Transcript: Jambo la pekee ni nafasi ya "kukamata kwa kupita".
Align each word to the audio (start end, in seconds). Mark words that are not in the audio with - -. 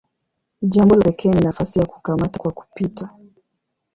Jambo 0.61 0.95
la 0.95 1.01
pekee 1.05 1.29
ni 1.31 1.41
nafasi 1.41 1.79
ya 1.79 1.85
"kukamata 1.85 2.39
kwa 2.39 2.51
kupita". 2.51 3.09